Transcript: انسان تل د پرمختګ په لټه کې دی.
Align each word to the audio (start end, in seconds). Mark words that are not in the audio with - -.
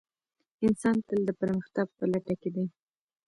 انسان 0.65 0.95
تل 1.07 1.19
د 1.27 1.31
پرمختګ 1.41 1.87
په 1.97 2.03
لټه 2.11 2.33
کې 2.41 2.49
دی. 2.55 2.65